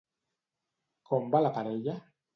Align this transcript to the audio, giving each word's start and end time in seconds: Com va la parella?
Com 1.11 1.31
va 1.37 1.43
la 1.47 1.55
parella? 1.59 1.99